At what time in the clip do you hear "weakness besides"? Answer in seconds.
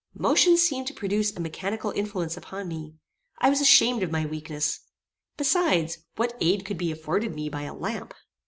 4.25-5.99